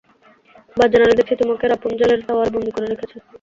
বাহ, 0.77 0.87
জেনারেল 0.91 1.15
দেখছি 1.19 1.35
তোমাকে 1.41 1.65
রাপুনজেলের 1.65 2.19
টাওয়ারে 2.27 2.53
বন্দি 2.55 2.71
করে 2.71 2.87
রেখেছে! 2.87 3.17